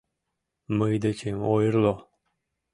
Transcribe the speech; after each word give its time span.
Мый 0.77 0.93
дечем 1.03 1.39
ойырло! 1.53 1.95